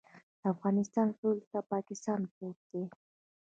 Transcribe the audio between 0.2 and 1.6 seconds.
د افغانستان سویل ته